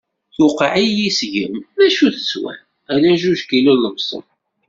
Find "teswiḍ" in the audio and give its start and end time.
2.15-2.57